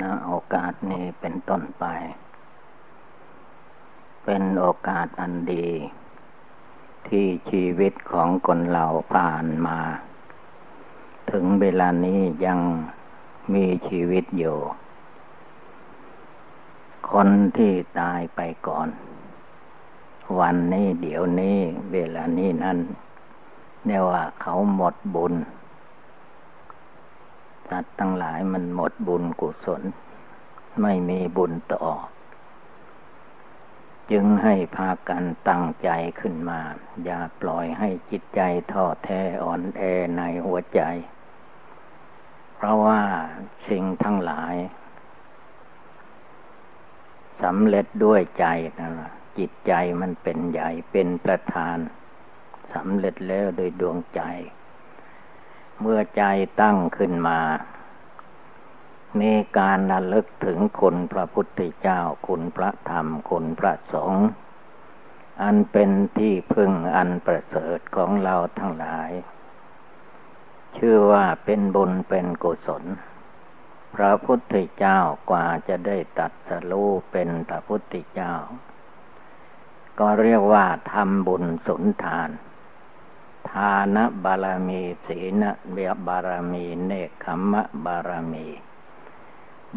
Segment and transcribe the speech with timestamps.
[0.00, 1.84] ณโอกาสนี้เป็นต้นไป
[4.24, 5.68] เป็นโอกาสอันดี
[7.08, 9.78] ที่ชีวิตของคนเราผ่านมา
[11.30, 12.60] ถึงเวลานี้ยัง
[13.54, 14.58] มีชีวิตอยู่
[17.10, 18.88] คนที่ตายไปก่อน
[20.38, 21.58] วันนี้เดี๋ยวนี้
[21.92, 22.78] เวลานี้นั้น
[23.86, 25.34] เนี่ยว่าเขาหมดบุญ
[27.72, 29.82] สัตว์ทั้งหลายมันหมดบุญกุศล
[30.82, 31.86] ไม่มีบุญต่อ
[34.10, 35.90] จึงให้พากันตั้งใจ
[36.20, 36.60] ขึ้นมา
[37.04, 38.40] อย่าปล่อยให้จิตใจ
[38.72, 39.80] ท้อแท้อ่อนแอ
[40.16, 40.80] ในหัวใจ
[42.56, 43.02] เพราะว่า
[43.68, 44.54] สิ่งทั้งหลาย
[47.42, 48.46] สำเร็จด้วยใจ
[48.80, 48.90] นะ
[49.38, 51.76] จิตใจมันเป็นใหญ่เป็นประธาน
[52.74, 54.22] สำเร็จแล้วโดยดวงใจ
[55.80, 56.22] เมื่อใจ
[56.60, 57.40] ตั้งขึ้นมา
[59.20, 64.26] มีการระลึกถึงคุณพระพุทธเจ้า คุณพระธรรม คุณพระสงฆ์
[65.42, 69.10] อันเป็นที่พึ่งอันประเสริฐของเราทั้งหลาย
[70.76, 72.84] ชื่อว่าเป็นบุญเป็นกุศล
[73.94, 74.98] พระพุทธเจ้า
[75.30, 78.34] กว่าจะได้ตัดสรู้เป็นพระพุทธเจ้า
[79.98, 82.30] ก็เรียกว่าทำบุญสุนทาน
[83.50, 88.46] ทานบารมีศีลเบียบารมีเนคขมะบารมี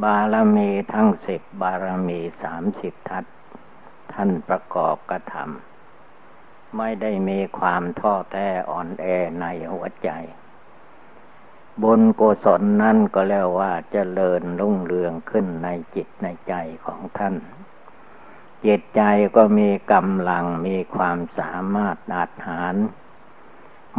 [0.04, 3.26] บารมีทั้งสิบบารมีสามสิบทัศ
[4.14, 9.06] ท่านประกอบกระทำไม่ได้มีความท้อแท้อ่อนแอ
[9.40, 10.10] ในหัวใจ
[11.82, 16.54] บุญกุศลนั่นก็แล้วว่าจเจริญรุ่งเรืองขึ้นในจิตในใจ
[16.86, 17.36] ของท่าน
[18.66, 19.02] จิตใจ
[19.36, 22.76] ก็มีกำลังมีความสามารถอาจหาร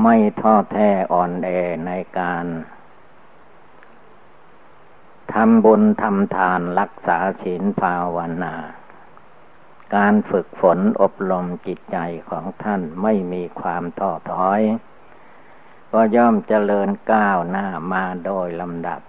[0.02, 1.48] ไม่ท้อแท้อ่อนแอ
[1.86, 2.46] ในการ
[5.32, 8.54] ทำบุญทำทานรักษาศีลภาวนา
[9.94, 11.96] การฝึกฝนอบรมจิตใจ
[12.28, 14.62] ของท่านไม่มีความท้อถอย
[15.92, 19.00] ก็ย่อมเจริญก้าวหน้ามาโดยลำดับ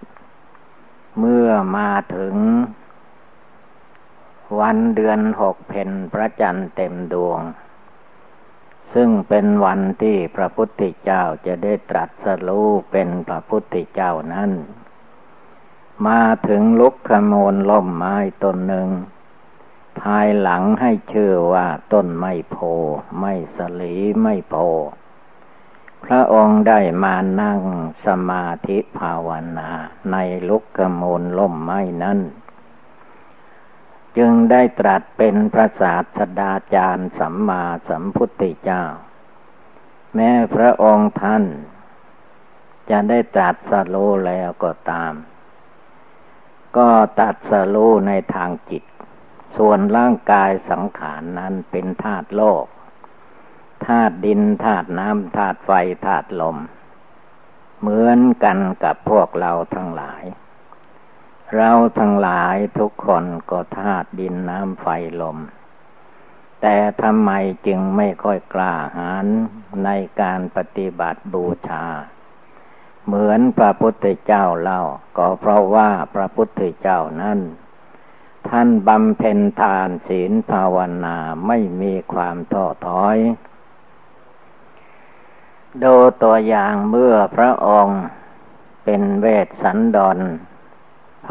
[1.18, 2.34] เมื่อมาถึง
[4.60, 7.40] วันเดือนหกเพนพระจันทร์เต็มดวง
[8.94, 14.50] ซึ่งเป็นวันที่พระพุทธเจ้าจะได้ตรัสรู้เป็นพระพุทธเจ้านั้น
[16.06, 18.88] มาถึงลุกขโมลล่มไม้ต้นหนึ่ง
[20.02, 22.56] ภายหลังให้ชื่อว่าต้นไม้โพ
[23.20, 24.54] ไม่สลีไม่โพ
[26.04, 27.60] พระองค์ได้มานั่ง
[28.06, 29.28] สมาธิภาว
[29.58, 29.70] นา
[30.12, 30.16] ใน
[30.48, 32.18] ลุกขโมลล่มไม้นั้น
[34.16, 38.84] จึงได้ตรัสเป็นพระศาสดาจารย์สัมมาสัมพุทธเจ้า
[40.14, 41.44] แม้พระองค์ท่าน
[42.90, 43.96] จะได้ตรัสสโล
[44.26, 45.14] แล้วก็ตาม
[46.76, 46.88] ก็
[47.20, 47.76] ตัดสโล
[48.06, 48.84] ในทางจิต
[49.56, 52.64] ส่วนร่างกายสังขารนนั้นเป็นธาตุโลก
[53.86, 55.70] ธาตุดินธาตุน้ำธาตุไฟ
[56.06, 56.56] ธาตุลม
[57.80, 60.24] เหมือนกันกับพวกเราทั้งหลาย
[61.56, 64.86] เราทั้งหลายทุกคนก็ธาตุดินน้ำไฟ
[65.20, 65.38] ลม
[66.60, 67.30] แต่ทำไม
[67.66, 69.26] จึงไม่ค่อยกล้าหาญ
[69.84, 71.84] ในการปฏิบัติบูชา
[73.04, 74.82] เหมือนพระพุทธเจ้าเล่า
[75.16, 77.38] ก็เพราะว่าพระพุทธเจ้านั้น
[78.48, 81.16] ท่านบำเพ็ญทานศีลภาวนา
[81.46, 83.18] ไม่มีความท้อถอย
[85.82, 88.00] ดูตัวอย่างเมื่อพระองค์
[88.84, 90.18] เป็นเวสสันดร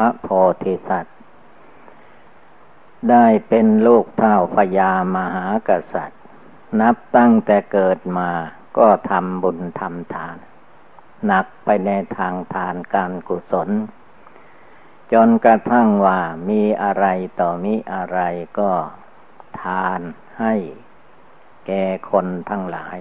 [0.04, 0.28] ระโพ
[0.64, 1.16] ธิสัตว์
[3.10, 6.22] ได้เป็นลูกเท่าพญามหากษัตริย์
[6.80, 8.30] นับตั้งแต่เกิดมา
[8.78, 10.36] ก็ทำบุญทำทาน
[11.26, 13.68] หนักไปในทางทานการกุศล
[15.12, 17.06] จนกระทั่งว่ามีอะไร
[17.40, 18.20] ต่อมีอะไร
[18.58, 18.70] ก็
[19.62, 20.00] ทาน
[20.40, 20.54] ให้
[21.66, 22.98] แก่คนทั้งหลาย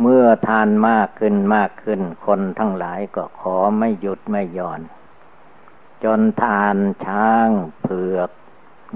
[0.00, 4.82] เมื่อทานมากขึ้นมากขึ้น คนทั้งหลายก็ขอไม่หยุดไม่หย่อน
[6.04, 7.48] จนทานช้าง
[7.82, 8.30] เผือก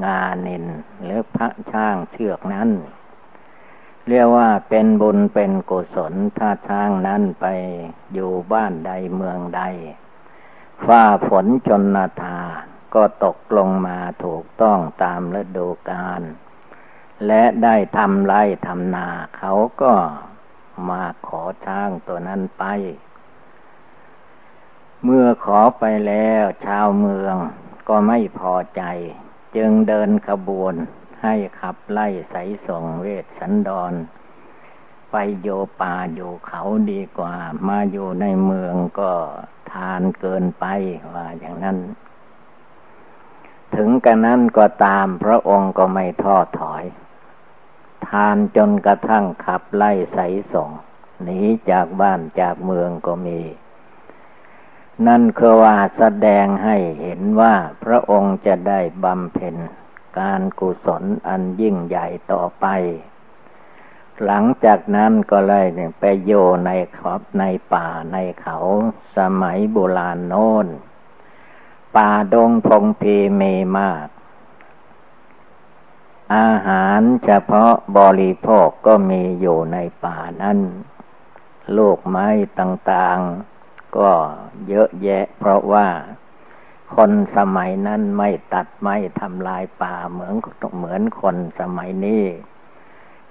[0.04, 0.64] งาเนิน
[1.02, 2.70] หรือพระช้างเชือกนั้น
[4.08, 7.46] เรียกว่าเป็นบุญเป็นกุศลถ้าช้างนั้นไป
[8.12, 9.62] อยู่บ้านใดเมืองใด
[10.84, 12.38] ฟ้าฝนจนนาทา
[12.94, 16.22] ก็ตกลงมาถูกต้องตามฤดูกาล
[17.26, 18.34] และได้ทำไร
[18.66, 19.08] ทำนา
[19.38, 19.92] เขาก็
[20.88, 22.64] มาขอช้างตัวนั้นไป
[25.08, 27.34] เมื่อขอไปแล้ว ชาวเมือง
[27.88, 28.82] ก็ไม่พอใจ
[29.56, 30.74] จึงเดินขบวน
[31.22, 32.36] ให้ขับไล่ใส
[32.66, 33.92] ส่งเวทสันดร
[35.10, 35.48] ไปโย
[35.80, 37.34] ป่าอยู่เขาดีกว่า
[37.68, 39.12] มาอยู่ในเมืองก็
[39.72, 40.64] ทานเกินไป
[41.14, 41.78] ว่าอย่างนั้น
[43.74, 46.84] ถึงกันนั้นก็ตามพระองค์ก็ไม่ท้อถอย
[48.08, 50.18] ทานจนกระทั่งขับไล่ใส
[50.52, 50.70] ส่ง
[51.22, 53.40] หนีจากบ้านจากเมืองก็มี
[55.06, 59.56] นั่นคือว่าแสดงให้เห็นว่าพระองค์จะได้บำเพ็ญ
[60.18, 62.66] การกุศลอันยิ่งใหญ่ต่อไป
[64.24, 66.32] หลังจากนั้นก็เลยเนี่ยไปโย
[66.66, 67.44] ในขอบใน
[67.74, 68.56] ป่าในเขา
[69.16, 70.66] สมัยโบราณโน้น
[71.96, 74.06] ป่าดงพงเพีมีมาก
[76.36, 80.58] อาหารเฉพาะบริโภคก็มีอยู่ในป่านั้น
[81.76, 82.28] ลูกไม้
[82.58, 83.55] ต่างๆ
[83.98, 84.12] ก็
[84.68, 85.88] เยอะแยะ เพราะว่า
[86.94, 90.34] คนสมัยนั้นไม่ตัดไม้ทำลายป่าเหมือน
[90.76, 92.24] เหมือนคนสมัยนี้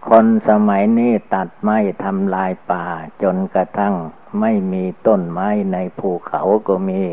[0.10, 2.86] คนสมัยนี้ตัดไม้ทำลายป่า
[3.24, 3.96] จนกระทั่ง
[4.40, 7.04] ไม่มีต้นไม้ในภูเขาก็มี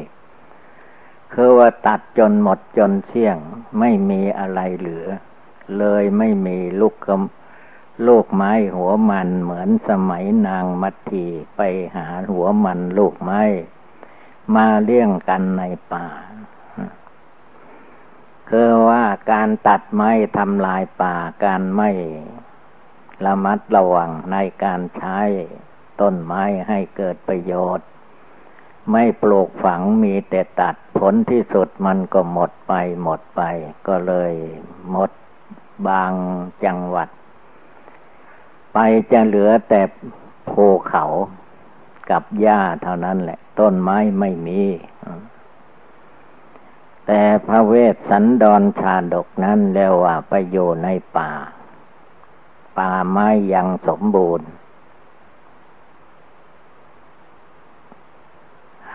[1.33, 3.37] คือว่าตัดจนหมดจนเสี่ยง
[3.79, 5.07] ไม่มีอะไรเหลือ
[5.79, 7.11] เลยไม่มีลูกก
[8.07, 11.61] ลูกไม้หัวมันเหมือนสมัยนางมัททีไป
[11.97, 13.43] หาหัวมันลูกไม้
[14.55, 15.63] มาเลี้ยงกันใน
[15.93, 16.07] ป่า
[18.49, 21.91] คือว่าการตัดไม้ทำลายป่าการไม่
[23.25, 25.21] ระมัดระวังในการใช้
[26.01, 27.89] ต้นไม้ให้เกิดประโยชน์
[28.93, 32.73] ไม่ปลูกฝังมีแต่ตัดผลที่สุดมันก็หมดไป
[33.03, 33.43] หมดไป
[33.87, 34.33] ก็เลย
[34.91, 35.11] หมด
[35.89, 36.13] บาง
[36.65, 37.09] จังหวัด
[38.73, 38.79] ไป
[39.13, 39.81] จะเหลือแต่
[40.51, 41.05] ภูเขา
[42.11, 44.63] กับหญ้าเท่านั้นแหละ ต้นไม้ไม่มี
[47.07, 51.33] แต่พระเวสสันดรชาดกนั้นเรียกว่าไปอยู่ในป่า
[52.79, 54.49] ป่าไม้ยังสมบูรณ์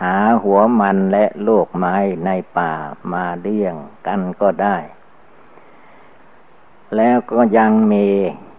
[0.00, 2.72] หาหัวมันและลูกไม้ในป่า
[3.12, 3.74] มาเลี้ยง
[4.06, 4.76] กันก็ได้
[6.96, 8.06] แล้วก็ยังมี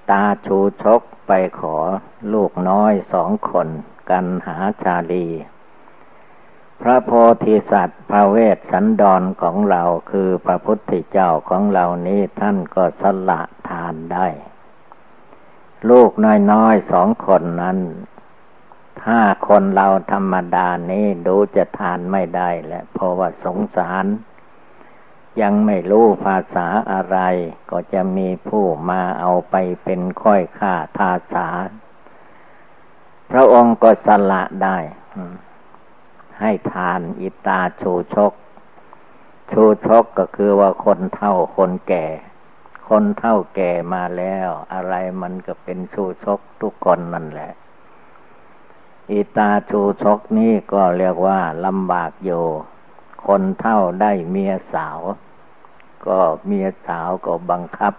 [0.09, 1.77] ตาชูชกไปขอ
[2.33, 3.67] ลูกน้อยสองคน
[4.09, 5.27] กันหาชาลี
[6.81, 7.11] พระโพ
[7.43, 14.27] ธิสัตว์พระเวสสันดรของเราคือพระพุทธเจ้าของเรานี้ท่านก็สละทานได้
[15.89, 16.11] ลูก
[16.51, 17.79] น้อยๆสองคนนั้น
[19.03, 24.05] ถ้าคนเราธรรมดานี้ดูจะทานไม่ได้แหละเพราะว่าสงสาร
[25.41, 27.17] ยังไม่รู้ภาษาอะไร
[27.71, 31.47] ก็จะมีผู้มาเอาไปเป็นค่อยค่าทาสา
[33.31, 34.77] พระองค์ก็สละได้
[36.39, 38.33] ให้ทานอิตาชูชก
[39.51, 42.05] ชูชกก็คือว่าคนเท่าคนแก่
[42.89, 47.51] คนเท่าแก่มาแล้ว อะไรมันก็เป็นชูชกทุกคนนั่นแหละ
[49.11, 52.45] อิตาชูชกนี่ก็เรียกว่าลำบากอยู่
[53.27, 54.99] คนเท่าได้เมียสาว
[56.07, 57.93] ก็เมียสาวก็บังคับ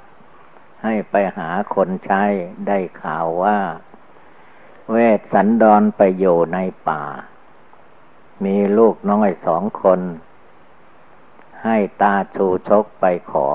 [0.85, 2.23] ให้ไปหาคนใช้
[2.67, 3.59] ได้ข่าวว่า
[4.91, 6.59] เวสสันดรไปอยู่ใน
[6.89, 7.03] ป่า
[8.45, 10.01] มีลูกน้อยสองคน
[11.65, 13.49] ให้ตาชูชกไปขอ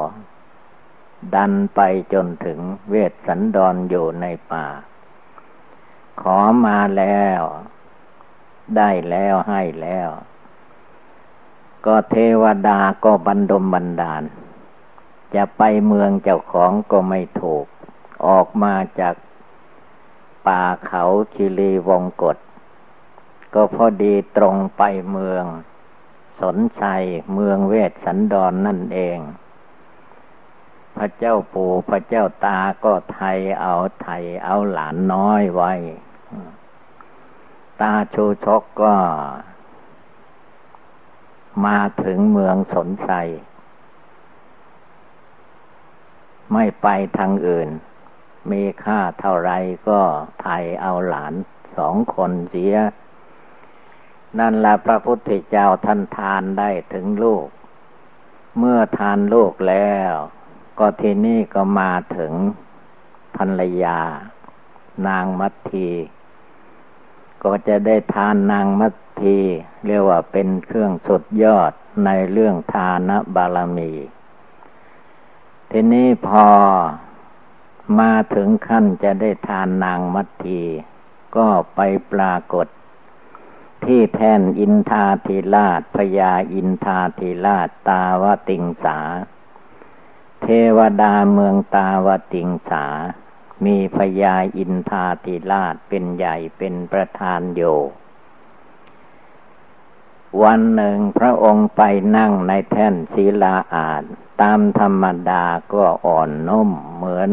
[1.35, 1.81] ดันไป
[2.13, 2.59] จนถึง
[2.89, 4.67] เวทสันดรอยู่ในป่า
[6.21, 7.41] ขอมาแล้ว
[8.77, 10.09] ได้แล้วให้แล้ว
[11.85, 14.23] ก็เทวดาก็บันดมบันดาล
[15.35, 17.65] จะไปเมืองเจ้าของก็ไม่ถูก
[18.25, 19.15] ออกมาจาก
[20.47, 22.37] ป่าเขาคิรีวงกฏ
[23.53, 25.45] ก็พอดีตรงไปเมือง
[26.39, 29.19] สนชัยเมืองเวทสันดอนนั่นเอง
[30.97, 35.73] พระเจ้าปู่พระเจ้าตาก็ไทยเอาไทยเอาหลานน้อยไว้
[37.81, 38.93] ตาชูชกก็
[41.65, 43.29] มาถึงเมืองสนชัย
[46.53, 47.69] ไม่ไปทางอื่น
[48.51, 49.51] มีค่าเท่าไร
[49.87, 50.01] ก็
[50.41, 51.33] ไทยเอาหลาน
[51.77, 52.75] สองคนเสีย
[54.39, 57.47] นั่นแหละพระพุทธเจ้าท่านทานได้ถึงลูก
[58.57, 60.13] เมื่อทานลูกแล้ว
[60.79, 62.33] ก็ทีนี้ก็มาถึง
[63.37, 63.99] ภรรยา
[65.07, 65.89] นางมัทที
[67.43, 69.37] ก็จะได้ทานนางมัท ที
[69.85, 71.71] เรียกว่าเป็นเครื่องสุดยอด
[72.05, 73.91] ในเรื่องทานบารมี
[75.71, 76.47] ทีนี้พอ
[77.99, 80.61] มาถึงขั้นจะได้ทานนางมัทที
[81.35, 81.79] ก็ไป
[82.11, 82.67] ปรากฏ
[83.85, 88.99] ที่แทนอินทาธิราชพญาอินทาธิราชตาวติงสา
[90.41, 92.85] เทวดาเมืองตาวติงสา
[93.65, 97.61] มีพญาอินทาธิราชเป็นใหญ่เป็นประธานโย
[100.43, 101.81] วันหนึ่งพระองค์ไป
[102.17, 104.03] นั่งในแท่นศีลาอาจ
[104.41, 107.31] ตามธรรมดาก็อ่อนนุ่มเหมือน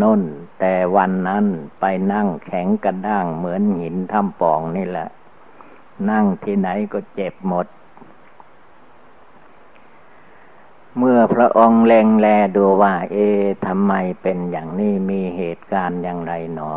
[0.00, 0.22] นุ่น
[0.60, 1.46] แต่วันนั้น
[1.80, 5.08] ไปนั่งแข็งกระด้างเหมือนหินทำปองนี่แหละ
[6.10, 7.66] นั่งที่ไหนก็เจ็บหมด
[10.98, 13.28] เมื่อพระองค์แลงแลดูว่า เอ๊
[13.66, 16.72] ทำไมเป็นอย่างนี้มีเหตุการณ์อย่างไรหนอ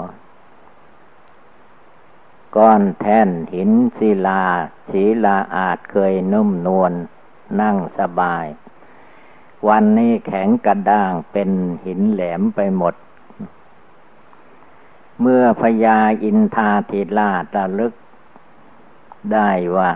[2.57, 4.43] ก้อนแท่นหินศิลา
[4.91, 6.93] ศีลาอาจเคยนุ่มนวล
[7.61, 8.45] นั่งสบาย
[9.67, 11.49] วันนี้แข็งกระด้างเป็น
[11.85, 12.95] หินแหลมไปหมด
[15.21, 17.93] เมื่อพญาอินทาธิราชระลึก
[19.33, 19.91] ได้ว่า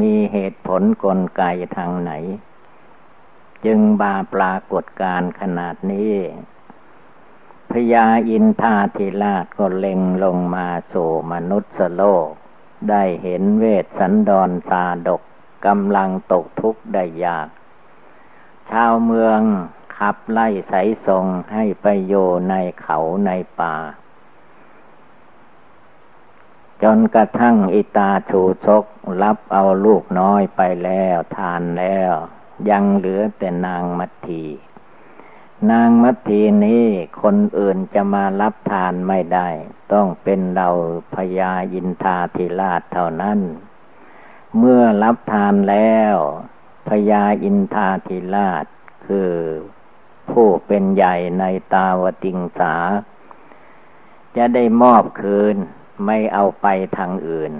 [0.00, 1.42] มีเหตุผลกลไก
[1.76, 2.12] ทางไหน
[3.64, 6.12] จึงบาปรากฏการขนาดนี้
[7.70, 12.28] พญาอินทาธิราชก็เล็งลงมาสู่มนุษย์โลก
[12.90, 15.22] ได้เห็นเวทสันดรสาดก
[15.66, 17.48] กำลังตกทุกข์ได้ยาก
[18.70, 19.40] ชาวเมือง
[19.96, 20.74] ขับไล่ไส
[21.06, 22.14] ทรงให้ไปโย
[22.48, 23.30] ในเขาใน
[23.60, 23.74] ป่า
[26.82, 28.84] จนกระทั่งอิตาชูชก
[29.22, 32.12] รับเอาลูกน้อยไปแล้วทานแล้ว
[32.70, 34.44] ยังเหลือแต่นางมัทที
[35.70, 36.86] นางมัททีนี้
[37.22, 39.48] คนอื่นจะมารับทานไม่ได้
[39.92, 40.68] ต้องเป็นเรา
[41.14, 43.40] พญายินทาธิราชเท่านั้น
[44.58, 46.16] เมื่อรับทานแล้ว
[46.88, 48.64] พญาอินทาธิราช
[49.06, 49.32] คือ
[50.30, 51.44] ผู้เป็นใหญ่ใน
[51.74, 52.74] ตาวติงสา
[54.36, 55.56] จะได้มอบคืน
[56.06, 57.52] ไม่เอาไปทางอื่น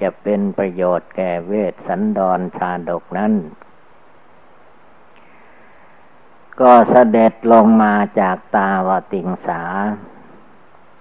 [0.00, 3.32] จะเป็นประโยชน์แก่เวทสันดรชาดกนั้น
[6.60, 9.62] ก็เสด็จลงมาจากตาวติงสา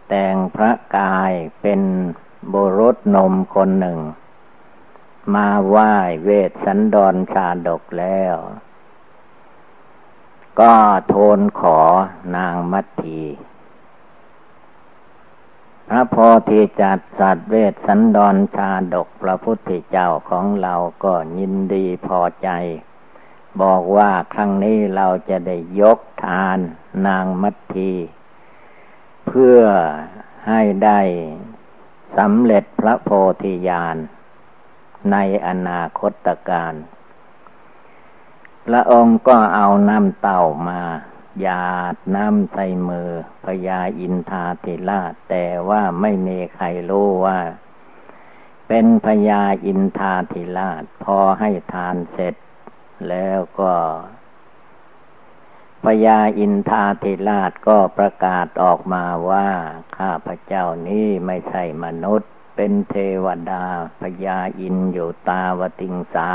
[0.07, 1.31] แต่งพระกาย
[1.61, 1.81] เป็น
[2.53, 3.99] บุรุษนมคนหนึ่ง
[5.33, 5.93] มาไหว้
[6.23, 8.35] เวทสันดรชาดกแล้ว
[10.59, 10.75] ก็
[11.07, 11.79] โทนขอ
[12.35, 13.21] นางมัตที
[15.89, 16.15] พระโพ
[16.49, 22.49] ธิจัดสัตว์เวทสันดรชาดกพระพุทธเจ้าของเราก็ยินดีพอใจ
[23.61, 26.57] บอกว่าครั้งนี้เราจะได้ยกทาน
[27.07, 27.93] นางมัทที
[29.27, 29.59] เพื่อ
[30.47, 31.01] ให้ได้
[32.17, 33.09] สำเร็จพระโพ
[33.43, 33.97] ธิญาณ
[35.11, 35.17] ใน
[35.47, 36.73] อนาคตการ
[38.67, 40.81] พระองค์ก็เอาน้ำเต่ามา
[41.41, 43.09] หยาดน้ำใส่มือ
[43.45, 47.39] พญาอินทาธิราชแต่ว่าไม่มีใครรู้ว่า
[48.67, 52.35] เป็นพญาอินทาธิราชพอให้ทานเสร็จ
[53.09, 53.73] แล้วก็
[55.83, 59.49] พญาอินทาธิราชก็ประกาศออกมาว่า
[59.97, 63.65] ข้าพระเจ้านี้ไม่ใช่มนุษย์ เป็นเทวดา
[64.01, 66.31] พญาอินอยู่ตาวติงสา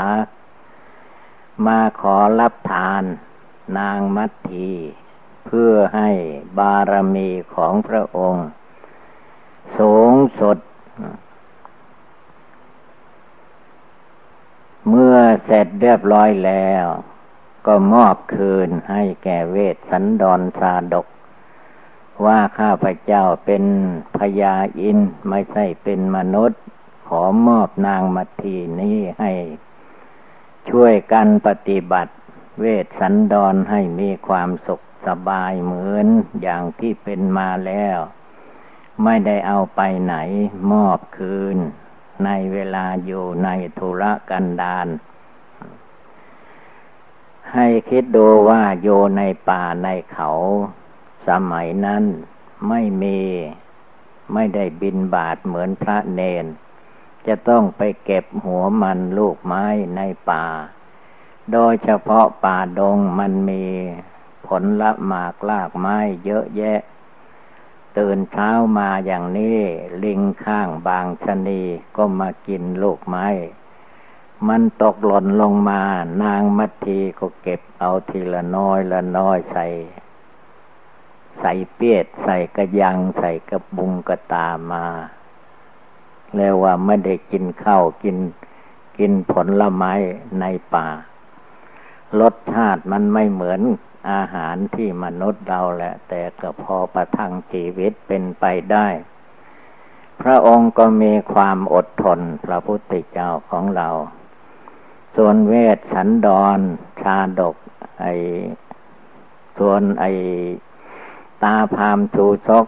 [1.65, 3.03] มาขอรับทาน
[3.77, 4.71] นางมัทที
[5.45, 6.09] เพื่อให้
[6.57, 8.47] บารมีของพระองค์
[9.77, 10.57] สูงสุด
[14.89, 16.85] เมื่อเสร็จเรียบร้อยแล้ว
[17.67, 21.07] ก็มอบคืนให้แก่เวทสันดรสาดก
[22.25, 23.63] ว่าข้าพเจ้าเป็น
[24.17, 26.61] พญาอินไม่ใช่เป็นมนุษย์
[27.07, 29.31] ขอมอบนางมัทีนี้ให้
[30.69, 32.13] ช่วยกันปฏิบัติ
[32.59, 36.07] เวทสันดรให้มีความสุขสบายเหมือน
[36.41, 37.97] อย่างที่เป็นมาแล้ว
[39.03, 40.15] ไม่ได้เอาไปไหน
[40.71, 41.57] มอบคืน
[42.25, 44.87] ในเวลาอยู่ในธุระกันดาร
[47.53, 50.29] ให้คิดดูว่าอยู่ในป่าในเขา
[51.27, 52.03] สมัยนั้น
[52.69, 53.19] ไม่มี
[54.33, 56.45] ไม่ได้บินบาทเหมือนพระเนน
[57.27, 60.45] จะต้องไปเก็บหัวมันลูกไม้ในป่า
[61.51, 63.63] โดยเฉพาะป่าดงมันมี
[64.47, 66.79] ผลละหมากลากไม้เยอะแยะ
[67.97, 69.59] ตื่นเช้ามาอย่างนี้
[70.03, 71.61] ลิงข้างบางชนี
[71.97, 73.27] ก็มากินลูกไม้
[74.47, 75.81] มันตกหล่นลงมา
[76.23, 79.65] นางมัททีก็เก็บเอาทีละน้อยละน้อยใส่
[81.39, 84.85] ใส่เปียดใส่กระยังใส่กระบุงกระตามา
[86.35, 88.17] แล้วว่าไม่ได้กินข้าวกิน
[88.97, 89.93] กินผลลไม้
[90.39, 90.87] ในป่า
[92.19, 93.61] รสชาติมันไม่เหมือน
[94.11, 98.87] อาหารที่มนุษย์เราแหละ แต่ก็พอประทังชีวิตเป็นไปได้
[100.21, 103.89] พระองค์ก็มีความอดทนพระพุทธเจ้าของเรา
[105.15, 106.59] ส่วนเวทสันดร
[107.01, 107.55] ชาดก
[108.01, 108.05] ไอ
[109.57, 110.05] ส่วนไอ
[111.43, 112.65] ตาพามชูชก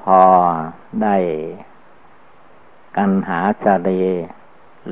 [0.00, 0.20] พอ
[1.02, 1.16] ได้
[2.96, 4.02] กันหาจรี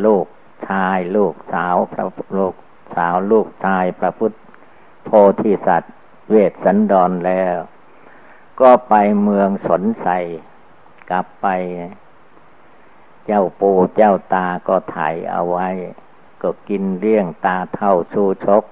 [0.05, 0.27] ลูก
[0.69, 2.05] ชายลูกสาวพระ
[2.39, 2.55] ลูก
[2.97, 4.33] สาวลูกชายพระพุทธ
[5.05, 5.95] โพธิสัตว์
[6.29, 7.57] เวสสันดรแล้ว
[8.61, 10.09] ก็ไปเมืองสนใส
[11.11, 11.47] กลับไป
[13.27, 15.69] เจ้าปู่เจ้าตาก็ถ่ายเอาไว้
[16.43, 18.65] ก็กินเลี้ยงตาเท่าชูชก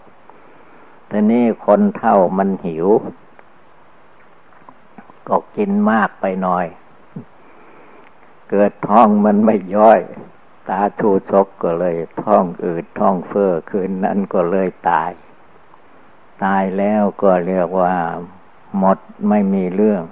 [1.09, 2.89] แต่นี่คนเท่ามันหิว
[5.29, 6.67] ก็กินมากไปหน่อย
[8.51, 10.01] เกิดท้องมันไม่ย่อย
[10.69, 15.11] ตาชูชกก็เลยท้องอืดท้องเฟ้อคืนนั้นก็เลยตาย
[16.45, 17.97] ตายแล้วก็เรียกว่า
[18.79, 20.03] หมดไม่มีเรื่อง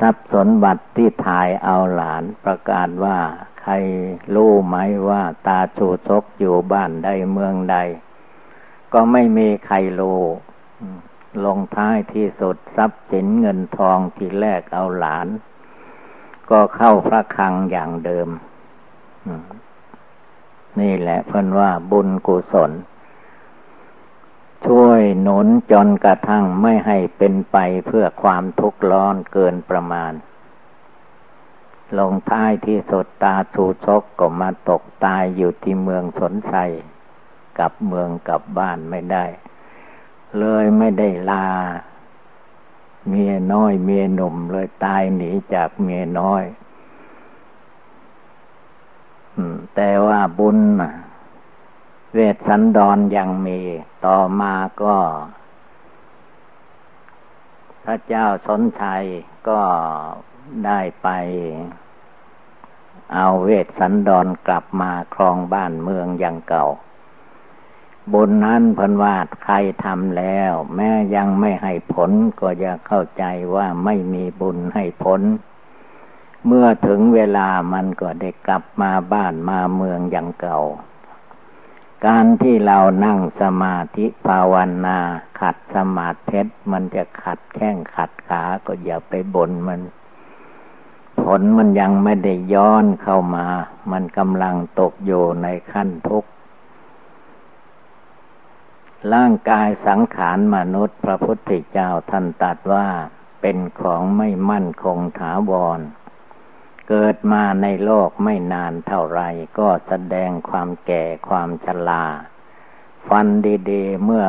[0.00, 3.18] ทรัพย์สมบัติที่ถ่ายเอาหลานประกาศว่า
[3.62, 3.72] ใคร
[4.34, 4.76] รู้ไหม
[5.08, 7.76] ว่าตาชูชกอยู่บ้านใดเมืองใด
[8.92, 10.20] ก็ไม่มีใครรู้
[11.44, 15.26] ลงท้ายที่สุดทรัพย์สินเงินทองที่แลกเอาหลาน
[16.50, 18.28] ก็เข้าพระคลังอย่างเดิม
[20.80, 22.72] นี่แหละเพิ่อนว่าบุญกุศล
[24.66, 30.12] ช่วยหนุนจนกระทั่งไม่ให้เป็นไปเพื่อความทุกข์ร้อนเกินประมาณ
[31.98, 36.54] ลงท้ายที่สดตาชูชกก็มาตกตายอยู่ที่เมืองสนไซ
[37.58, 39.24] กลับเมืองกลับบ้านไม่ได้
[40.38, 41.48] เลยไม่ได้ลา
[43.08, 46.44] เมียน้อยเมียหนุ่มเลยตายหนีจากเมียน้อย
[49.74, 50.58] แต่ว่าบุญ
[52.14, 53.60] เวทสันดรยังมี
[54.06, 54.96] ต่อมาก็
[57.84, 59.04] พระเจ้าสนชัย
[59.48, 59.60] ก็
[60.66, 61.08] ได้ไป
[63.14, 66.66] เอาเวทสันดรกลับมาครองบ้านเมืองอย่างเก่า
[68.12, 69.54] บุญนั้นพันวาดใคร
[69.84, 75.20] ทำแล้ว แม้ยังไม่ให้ผลก็จะเข้าใจว่าไม่มีบุญให้ผล
[76.46, 80.60] เมื่อถึงเวลามันก็ได้กลับมาบ้านมาเมืองอย่างเก่า
[82.06, 84.54] การที่เรานั่งสมาธิภาว
[84.86, 84.98] นา
[85.40, 86.40] ขัดสมาธิ
[86.72, 89.80] มันจะขัดแข้งขัดขาก็อย่าไปบ่นมัน
[91.20, 93.46] ผลมันยังไม่ได้ย้อนเข้ามา
[93.92, 96.30] มันกำลังตกอยู่ในขั้นทุกข์
[99.12, 102.88] ร่างกายสังขารมนุษย์ พระพุทธเจ้าท่านตัดว่า
[103.40, 105.80] เป็นของไม่มั่นคงถาวร
[106.94, 109.20] เกิดมาในโลกไม่นานเท่าไร
[109.58, 112.04] ก็แสดงความแก่ความชรา
[113.08, 113.26] ฟัน
[113.70, 114.26] ดีๆเมื่อ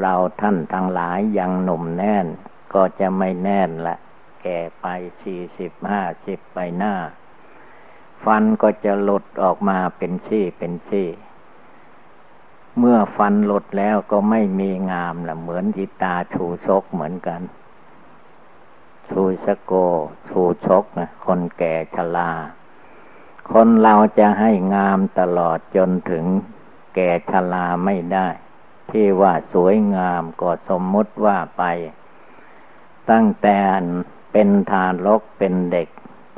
[0.00, 2.26] เราท่านทั้งหลายยังหนุ่มแน่น
[2.74, 3.96] ก็จะไม่แน่นละ
[4.42, 4.86] แก่ไป
[5.22, 6.94] สี่สิบห้าสิบไปหน้า
[8.24, 11.08] ฟันก็จะหลุดออกมาเป็นชี่เป็นชี่
[12.78, 17.40] เมื่อฟันหลุดแล้วก็ไม่มีงามละเหมือนทิตาชูชกเหมือนกัน
[19.10, 19.72] ชูสโก
[20.28, 22.30] ชูชกนะคนแก่ชรา
[23.50, 26.24] คนเราจะให้งามตลอดจนถึง
[26.94, 28.28] แก่ชราไม่ได้
[28.90, 31.64] ที่ว่าสวยงามก็สมมุติว่าไป
[33.10, 33.58] ตั้งแต่
[34.32, 35.88] เป็นทารกเป็นเด็ก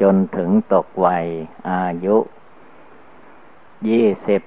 [0.02, 1.26] จนถึงตกวัย
[1.70, 2.16] อายุ
[3.88, 4.42] ยี่สิบ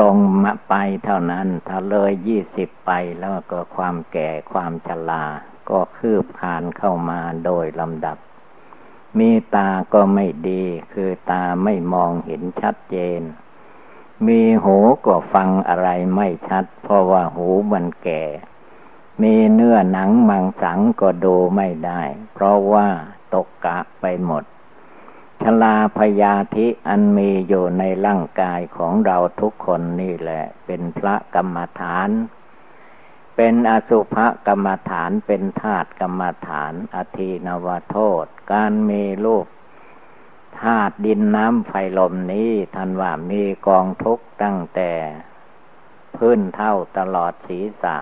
[0.00, 5.24] ลงมาไปเท่านั้น ถ้าเลยยี่สิบไปแล้วก็ความแก่ความชรา
[5.70, 8.18] ก็คืบคานเข้ามาโดยลำดับ
[9.18, 13.20] มีตาก็ไม่ดี คือตาไม่มองเห็นชัดเจน
[14.26, 18.22] มีหูก็ฟังอะไรไม่ชัด เพราะว่าหูมันแก่
[19.22, 22.88] มีเนื้อหนังมังสังก็ดูไม่ได้ เพราะว่า
[23.34, 24.44] ตกกะไปหมด
[25.42, 32.10] ชลาพยาธิอันมีอยู่ในร่างกายของเราทุกคนนี่แหละ เป็นพระกรรมฐาน
[33.36, 34.16] เป็นอสุภ
[34.46, 39.46] กรรมฐานเป็นธาตุกรรมฐานอธีนวโทษ การมีรูป
[40.60, 44.92] ธาตุดินน้ำไฟลมนี้ท่านว่ามีกองทุกตั้งแต่
[46.16, 47.96] พื้นเท่าตลอดศีรษะ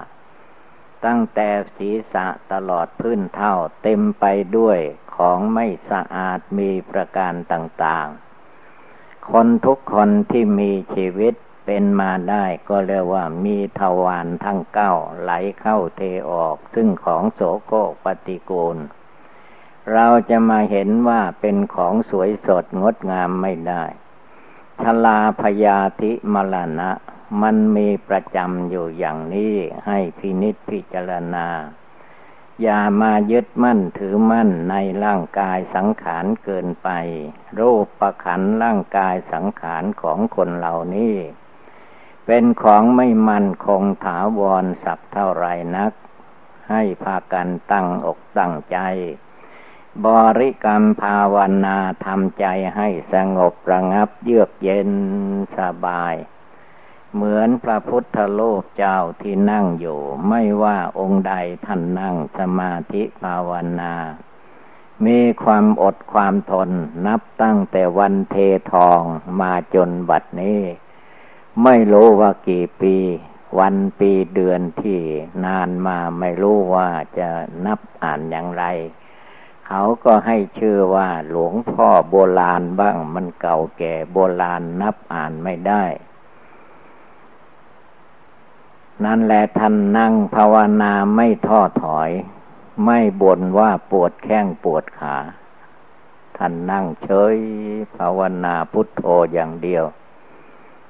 [1.05, 4.25] ตั้งแต่ศีรษะตลอดพื้นเท่าเต็มไป
[4.57, 4.79] ด้วย
[5.14, 8.07] ของไม่สะอาดมีประการต่าง
[8.68, 18.77] ๆ คนทุกคนที่มีชีวิต เป็นมาได้ก็เรียกว่ามีทวารทั้งเก้าไหลเข้าเทออก ซึ่งของโสโครปฏิกูล
[19.92, 23.85] เราจะมาเห็นว่าเป็นของสวยสดงดงามไม่ได้
[24.83, 26.90] ชลาพยาธิมรณะ
[27.42, 29.55] มันมีประจำอยู่อย่างนี้
[29.87, 31.46] ให้พินิจพิจารณา
[32.62, 36.88] อย่ามายึดมั่นถือมั่นในร่างกายสังขารเกินไป
[37.59, 41.14] รูปประขันร่างกายสังขารของคนเหล่านี้
[42.27, 45.93] เป็นของไม่มั่นคงถาวรสักเท่าไรนัก
[46.71, 48.79] ให้พากันตั้งอกตั้งใจ
[50.07, 50.09] บ
[50.41, 54.91] ริกรรมภาวนาทำใจให้สงบระงับเยือกเย็น
[55.59, 56.15] สบาย
[57.15, 61.35] เหมือนพระพุทธโลกเจ้าที่นั่งอยู่ ไม่ว่าองค์ใด
[61.67, 63.95] ท่านนั่งสมาธิภาวนา
[65.07, 66.71] มีความอดความทน
[67.07, 68.37] นับตั้งแต่วันเท
[68.73, 69.03] ทอง
[69.41, 70.61] มาจนบัดนี้
[71.65, 72.97] ไม่รู้ว่ากี่ปี
[73.59, 75.01] วันปีเดือนที่
[75.45, 76.88] นานมาไม่รู้ว่า
[77.19, 77.29] จะ
[77.67, 78.65] นับอ่านอย่างไร
[79.67, 85.85] เขาก็ให้ชื่อว่าหลวงพ่อโบราณบ้าง มันเก่าแก่โบราณนับอ่านไม่ได้
[89.05, 92.11] นั่นแหละท่านนั่งภาวนาไม่ท้อถอย
[92.85, 95.17] ไม่บ่นว่าปวดแข้งปวดขา
[96.37, 97.37] ท่านนั่งเฉย
[97.97, 99.85] ภาวนาพุทโธอย่างเดียว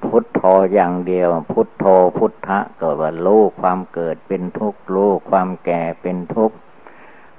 [0.04, 1.84] พุทโธอย่างเดียว พุทโธ
[2.18, 6.56] พุทธะก็ว่าลูกความเกิดเป็นทุกข์ลูกความแก่เป็นทุกข์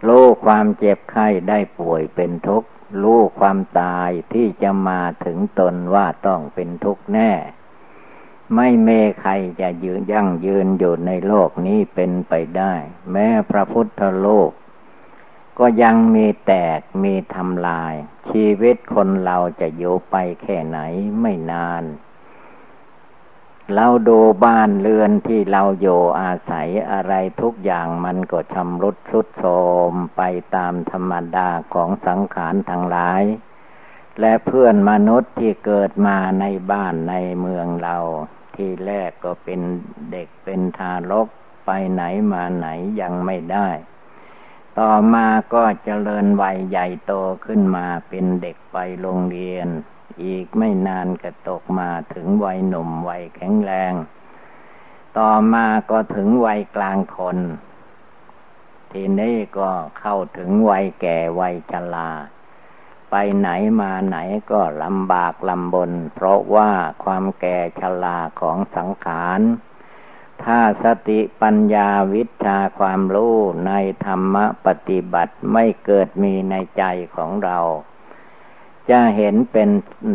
[0.09, 2.69] ลูกความเจ็บไข้ได้ป่วยเป็นทุกข์
[3.03, 7.31] ลูกความตายที่จะมาถึงตนว่าต้องเป็นทุกข์แน่
[8.55, 8.89] ไม่เม
[9.21, 12.73] ใครจะยืนยั่งยืนอยู่ในโลกนี้เป็นไปได้
[13.11, 14.51] แม้พระพุทธโลก
[15.59, 17.93] ก็ยังมีแตกมีทำลาย
[18.29, 20.79] ชีวิตคนเราจะอยู่ไปแค่ไหน
[21.21, 21.83] ไม่นาน
[23.75, 29.53] เราดูบ้านเรือนที่เราอยู่อาศัยอะไรทุกอย่างมันก็ชำรุดทรุดโทร
[29.91, 30.21] มไป
[30.55, 33.23] ตามธรรมดาของสังขารทั้งหลาย
[34.19, 37.97] และเพื่อนมนุษย์ที่เกิดมาในบ้านในเมืองเรา
[38.55, 39.61] ที่แรกก็เป็น
[40.11, 41.27] เด็กเป็นทารก
[41.65, 42.67] ไปไหนมาไหน
[43.01, 43.69] ยังไม่ได้
[44.79, 47.13] ต่อมาก็เจริญวัยใหญ่โต
[47.45, 49.67] ขึ้นมาเป็นเด็กไปโรงเรียน
[50.23, 53.93] อีกไม่นานก็ตกมาถึงวัยหนุ่มวัยแข็งแรง
[55.17, 57.37] ต่อมาก็ถึงวัยกลางคน
[58.91, 62.09] ทีนี้ก็เข้าถึงวัยแก่วัยชรา
[63.09, 63.49] ไปไหน
[63.81, 64.17] มาไหน
[64.51, 66.71] ก็ลำบากลำบน เพราะว่า
[67.03, 69.41] ความแก่ชราของสังขาร
[70.43, 73.35] ถ้าสติปัญญาวิชาความรู้
[73.67, 73.71] ใน
[74.05, 76.83] ธรรมปฏิบัติไม่เกิดมีในใจ
[77.15, 77.59] ของเรา
[78.91, 79.69] จะเห็นเป็น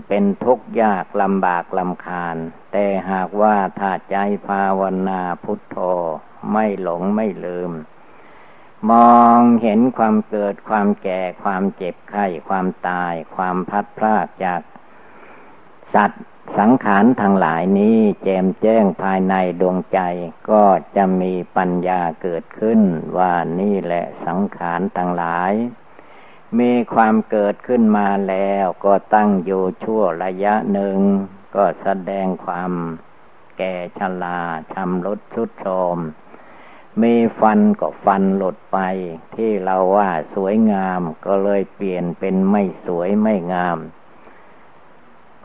[0.08, 2.36] เป็นทุกข์ยากลำบากลำคาญ
[2.72, 4.16] แต่หากว่าถ้าใจ
[4.48, 5.76] ภาวนาพุทโธ
[6.52, 7.72] ไม่หลงไม่ลืม
[8.90, 14.60] มองเห็นความเกิดความแก่ความเจ็บไข้ความตาย ความพัดพลากจาก
[15.94, 16.24] สัตว์
[16.58, 20.00] สังขารทั้งหลายนี้แจมแจ้งภายในดวงใจ
[20.50, 20.64] ก็
[20.96, 22.80] จะมีปัญญาเกิดขึ้น
[23.18, 25.52] ว่านี่แหละสังขารทั้งหลาย
[26.58, 30.98] มีความเกิดขึ้นมาแล้วก็ตั้งอยู่ชั่วระยะหนึ่ง
[31.54, 32.72] ก็แสดงความ
[33.58, 34.40] แก่ชรา
[34.72, 35.98] ชำรุดชุดโทม
[37.02, 38.78] มีฟันก็ฟันหลุดไป
[39.36, 43.78] ที่เราว่าสวยงามก็เลยเปลี่ยนเป็นไม่สวยไม่งาม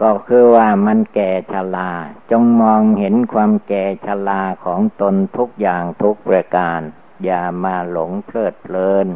[0.01, 1.91] ก็คือว่ามันแก่ชรา
[2.31, 6.79] จงมองเห็นความแก่ชราของตนทุกอย่างทุกประการ
[7.23, 9.07] อย่ามาหลงเพลิดเพลิน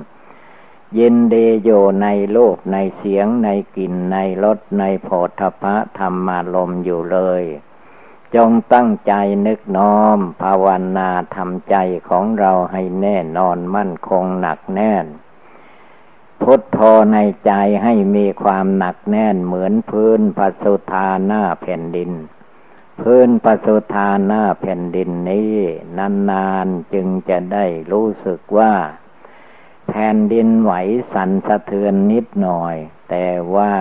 [0.95, 1.69] ยินดีโย
[2.04, 7.43] ในโลกในเสียงในกลิ่นในรสในโผฏฐพะธรรมารมอยู่เลย
[8.36, 9.13] จงตั้งใจ
[9.47, 10.65] นึกน้อม ภาว
[10.97, 11.76] นาทำใจ
[12.10, 15.06] ของเราให้แน่นอนมั่นคงหนักแน่น
[16.41, 16.80] พุทโธ
[17.13, 17.52] ในใจ
[17.84, 22.12] ให้มีความหนักแน่นเหมือนพื้นปสุธาหน้าแผ่นดิน
[23.02, 25.56] พื้นปสุธาหน้าแผ่นดินนี้
[25.97, 28.73] นานๆจึงจะได้รู้สึกว่า
[29.88, 30.73] แผ่นดินไหว
[31.13, 32.76] สั่นสะเทือนนิดหน่อย
[33.10, 33.73] แต่ว่า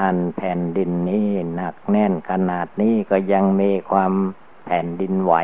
[0.00, 4.12] อันแผ่นดินนี้หนักแน่นขนาดนี้ก็ยังมีความ
[4.66, 5.34] แผ่นดินไหว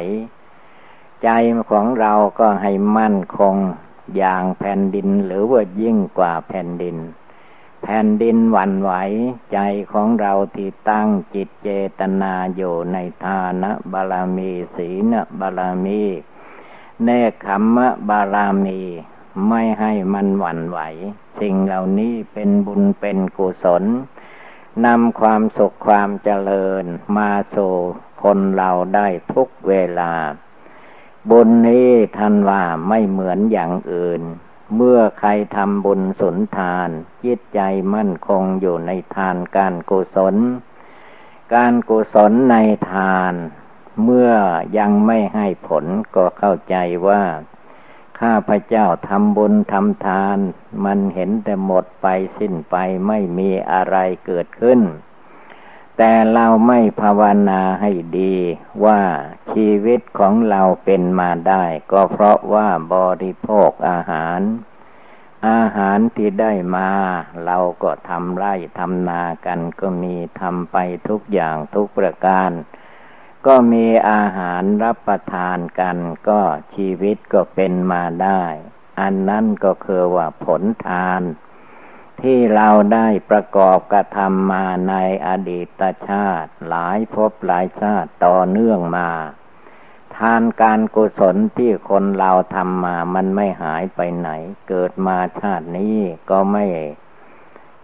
[1.22, 1.28] ใจ
[1.70, 3.56] ของเราก็ให้มั่นคง
[4.16, 6.96] อย่างแผ่นดินหรือว่ายิ่งกว่าแผ่นดิน
[7.82, 8.92] แผ่นดินหวั่นไหว
[9.52, 9.58] ใจ
[9.92, 16.02] ของเราที่ตั้งจิตเจตนาอยู่ในทานะบารมีศีลบารมี
[17.04, 18.80] เนคขมะบารมี
[19.48, 20.78] ไม่ให้มันหวั่นไหว
[21.40, 23.84] สิ่งเหล่านี้เป็นบุญเป็นกุศล
[24.86, 26.84] นำความสุขความเจริญ
[27.16, 27.74] มาสู่
[28.22, 30.12] คนเราได้ทุกเวลา
[31.30, 34.22] บุญนี้ท่านว่าไม่เหมือนอย่างอื่น
[34.76, 36.88] เมื่อใครทำบุญสุนทาน
[37.24, 37.60] จิตใจ
[37.94, 40.36] มั่นคงอยู่ในทานการกุศล
[41.54, 42.56] การกุศลใน
[42.90, 43.34] ทาน
[44.04, 44.30] เมื่อ
[44.78, 46.76] ยังไม่ให้ผลก็เข้าใจ
[47.08, 47.22] ว่า
[48.20, 50.38] ข้าพเจ้าทำบุญทำทาน
[50.84, 52.06] มันเห็นแต่หมดไป
[52.38, 54.80] สิ้นไปไม่มีอะไรเกิดขึ้น
[55.96, 58.36] แต่เราไม่ภาวนาให้ดี
[58.84, 59.02] ว่า
[59.52, 64.40] ชีวิตของเราเป็นมาได้ ก็เพราะว่าบริโภคอาหาร
[65.48, 66.90] อาหารที่ได้มา
[67.44, 70.76] เราก็ทำไร่ทำนากันก็มีทำไป
[71.08, 72.50] ทุกอย่างทุกประการ
[73.46, 75.96] ก็มีอาหารรับประทานกัน
[76.28, 76.40] ก็
[76.74, 78.42] ชีวิตก็เป็นมาได้
[79.00, 81.22] อันนั้นก็คือว่าผลทาน
[82.22, 84.94] ที่เราได้ประกอบกระทำมาใน
[85.26, 89.10] อดีตชาติ หลายภพหลายชาติต่อเนื่องมา
[90.16, 94.30] ทานการกุศลที่คนเราทำมามันไม่หายไปไหน
[94.68, 95.98] เกิดมาชาตินี้
[96.30, 96.66] ก็ไม่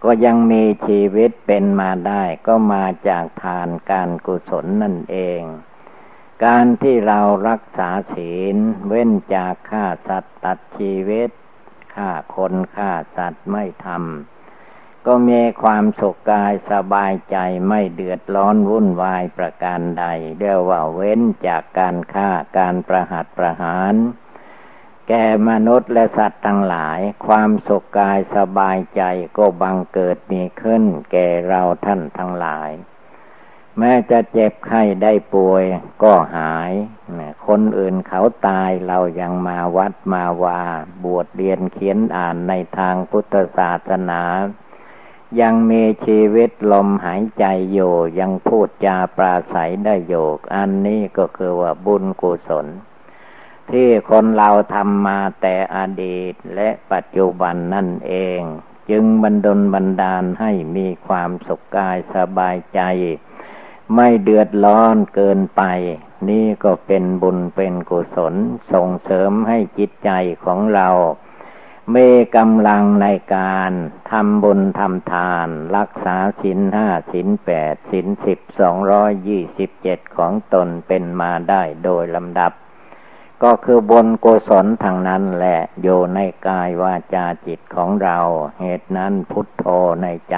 [0.03, 5.41] ก็ยังมีชีวิตเป็นมาได้ก็มาจากทานการกุศลนั่นเอง
[6.45, 8.55] การที่เรารักษาศีล
[8.87, 11.29] เว้นจากฆ่าสัตว์ตัดชีวิต
[11.95, 20.05] ฆ่าคนฆ่าสัตว์ไม่ทำก็มีความสุขกายสบายใจไม่เดือดร้อนวุ่นวายประการใด
[20.39, 23.93] เรียกว่าเว้นจากการฆ่าการประหัตประหาร
[25.07, 29.01] แก่มนุษย์และสัตว์ทั้งหลาย ความสุขกายสบายใจ
[29.37, 32.71] ก็บังเกิดมีขึ้น แก่เราท่านทั้งหลาย
[33.77, 35.63] แม้จะเจ็บไข้ได้ป่วย
[36.03, 36.71] ก็หาย
[37.47, 40.61] คนอื่นเขาตายเรายังมาวัดมาวา
[41.03, 44.21] บวชเรียนเขียนอ่านในทางพุทธศาสนา
[45.41, 52.67] ยังมีชีวิตลมหายใจอยู่ยังพูดจาปราศัยได้โยก อันนี้ก็คือว่าบุญกุศล
[53.71, 58.41] ที่คนเราทำมาแต่อดีตและปัจจุบันนั่นเอง
[58.89, 62.81] จึงบันดลบันดาลให้มีความสุขกายสบายใจ
[63.95, 65.63] ไม่เดือดร้อนเกินไป
[66.29, 68.33] นี่ก็เป็นบุญเป็นกุศล
[68.71, 70.11] ส่งเสริมให้จิตใจ
[70.43, 70.89] ของเรา
[71.95, 73.71] มีกำลังในการ
[74.11, 82.51] ทำบุญทำทาน รักษาสินห้าสินแปดสินสิบสองร้อยยี่สิบเจ็ดของตนเป็นมาได้โดยลำดับ
[83.43, 88.19] ก็คือบุญกุศลทางนั้นแหละอยู่ในกายวาจาจิตของเรา
[88.59, 89.65] เหตุนั้นพุทโธ
[90.03, 90.37] ในใจ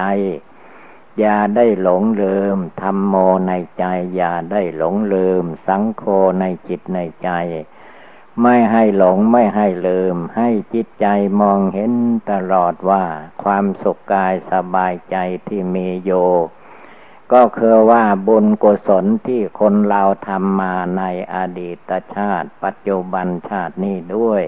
[1.18, 3.14] อย่าได้หลงลืมธรรมโม
[3.48, 3.84] ในใจ
[4.16, 6.02] อย่าได้หลงลืม สังโฆ
[6.40, 7.30] ในจิตในใจ
[8.42, 11.06] ไม่ให้หลงไม่ให้ลืม ให้จิตใจ
[11.40, 11.92] มองเห็น
[12.30, 13.04] ตลอดว่า
[13.42, 16.12] ความสุขกายสบายใจที่มีโย
[17.32, 21.02] ก็คือว่าบุญกุศลที่คนเราทำมาใน
[21.34, 24.42] อดีตชาติ ปัจจุบันชาตินี้ด้วย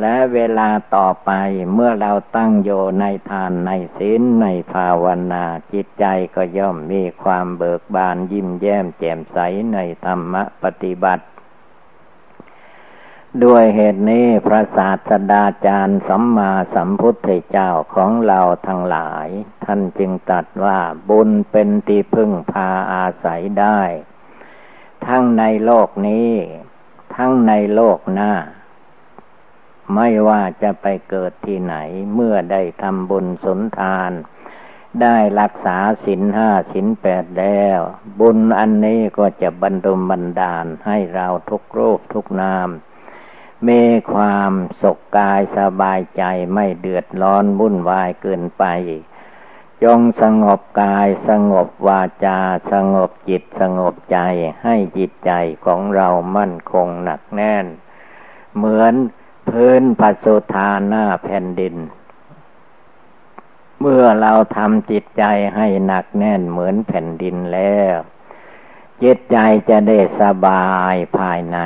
[0.00, 1.30] และเวลาต่อไป
[1.72, 9.38] เมื่อเราตั้งโยในทานในศีลในภาวนาจิตใจก็ย่อมมีความเบิกบานยิ้มแย้มแจ่มใส
[9.72, 11.24] ในธรรมปฏิบัติ
[13.44, 19.28] ด้วยเหตุนี้พระศาสดาจารย์สัมมาสัมพุทธเจ้าของเราทั้งหลาย
[19.64, 23.80] ท่านจึงตรัสว่าบุญเป็นที่พึ่งพาอาศัยได้
[25.06, 26.30] ทั้งในโลกนี้
[27.16, 28.32] ทั้งในโลกหน้า
[29.94, 31.74] ไม่ว่าจะไปเกิดที่ไหน
[32.14, 34.12] เมื่อได้ทำบุญสนทาน
[35.02, 37.80] ได้รักษาสินห้าสินแปดแล้ว
[38.20, 42.68] บุญอันนี้ก็จะบรรดมบันดาลให้เราทุกโรูปทุกนาม
[43.66, 46.22] มีความสุขกายสบายใจ
[46.54, 48.64] ไม่เดือดร้อนวุ่นวายเกินไป
[49.84, 52.40] จงสงบกายสงบวาจา
[52.72, 54.18] สงบจิตสงบใจ
[54.62, 55.32] ให้จิตใจ
[55.64, 57.66] ของเรามั่นคงหนักแน่น
[58.56, 58.94] เหมือน
[59.48, 61.76] พื้นพัสุธาหน้าแผ่นดิน
[63.80, 65.24] เมื่อเราทำจิตใจ
[65.56, 67.96] ให้หนักแน่นเหมือนแผ่นดินแล้ว
[69.02, 71.58] จิตใจจะได้สบายภายใน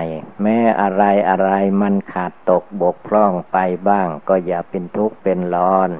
[0.42, 3.56] แม้อะไรอะไรมันขาดตกบกพร่องไป
[3.88, 5.90] บ้าง ก็อย่าเป็นทุกข์เป็นร้อน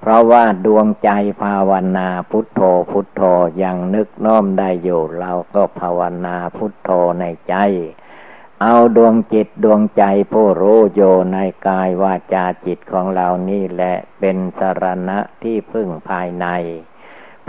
[0.00, 1.10] เพราะว่าดวงใจ
[1.42, 3.22] ภาวนาพุทโธพุทโธ
[3.62, 7.54] ยังนึกน้อมได้อยู่เราก็ภาวนาพุทโธในใจ
[8.62, 16.46] เอาดวงจิตดวงใจผู้รู้โยในกายวาจาจิตของเรานี่แหละเป็นสรณะที่พึ่งภายใน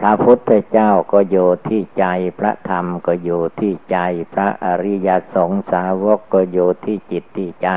[0.04, 2.06] พระพุทธเจ้าก็อยู่ที่ใจ
[2.40, 3.98] พระธรรมก็อยู่ที่ใจ
[4.34, 7.70] พระอริยสงสาวกก็อยู่ที่จิตที่ใจ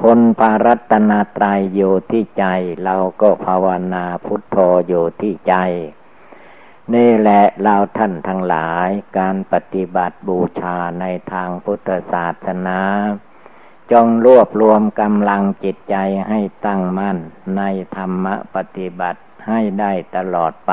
[0.00, 2.44] คนปารัตนาตรายอยู่ที่ใจ
[2.84, 4.56] เราก็ภาวนาพุทโธ
[4.88, 5.54] อยู่ที่ใจ
[6.94, 12.80] นี่แหละเราท่านทั้งหลายการปฏิบัติบูชาในทางพุทธศาสนา
[13.92, 15.96] จงรวบรวมกำลังจิตใจ
[16.28, 17.18] ให้ตั้งมั่น
[17.56, 17.62] ใน
[17.96, 20.72] ธรรมปฏิบัติ ให้ได้ตลอดไป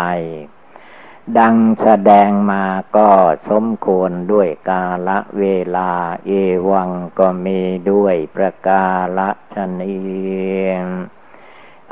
[1.37, 2.63] ดังแสดงมา
[2.97, 3.09] ก็
[3.49, 5.91] สมควรด้วยกาละเวลา
[6.25, 6.31] เอ
[6.69, 7.59] วังก็มี
[7.91, 8.85] ด้วยประกา
[9.17, 9.95] ละชนี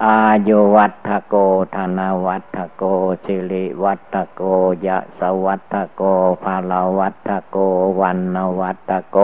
[0.05, 1.35] อายุวัตโก
[1.75, 2.83] ธนวัตโก
[3.25, 4.41] ชิริวัตโก
[4.85, 6.01] ยะสวัตโก
[6.43, 7.57] ภาลวัตโก
[7.99, 9.17] วันนวัตโก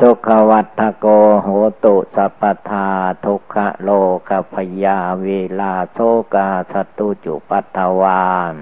[0.00, 1.06] สุขวัตโก
[1.42, 1.48] โห
[1.84, 2.88] ตุสัพทา
[3.24, 3.90] ทุกขโล
[4.28, 5.28] กพยาเว
[5.60, 5.98] ลาโช
[6.34, 8.52] กาสตุจุปัตวาน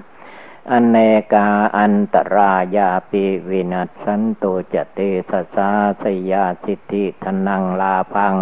[0.71, 0.97] อเน
[1.33, 4.99] กาอันตรายาปิวินัสสันตุจเต
[5.31, 5.71] สสา
[6.03, 8.37] สยาสิทธิทนังลาพัง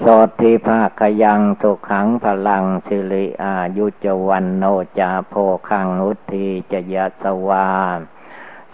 [0.00, 0.04] โส
[0.40, 4.64] ทิภาคยังสุขังพลังสิริอายุจวันโน
[4.98, 5.34] จาโพ
[5.68, 7.68] คังอุทีจยสวา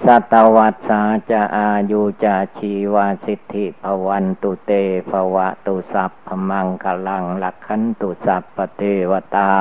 [0.02, 4.72] สัตวัตสาจะอายุจะชีวาสิทธิภวันตุเต
[5.10, 9.54] ภวะตุสัพพมังคลังลักขันตุสัพปเทวตา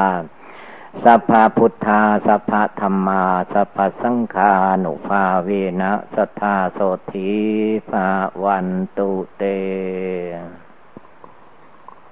[1.03, 5.49] สัพพพุทธาสัพพธรรมาสัพพสังฆานุภาเว
[5.81, 6.79] นะสัทธาโส
[7.11, 7.31] ธี
[7.89, 8.07] ภา
[8.43, 8.67] วัน
[8.97, 9.43] ตุเต